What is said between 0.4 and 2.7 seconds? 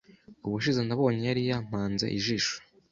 Ubushize nabonye yari yampanze ijisho.